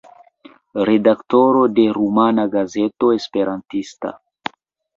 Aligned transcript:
Redaktoro 0.89 1.61
de 1.79 1.85
Rumana 1.99 2.47
Gazeto 2.55 3.13
Esperantista. 3.19 4.19